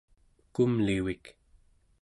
[0.53, 1.23] kumlivik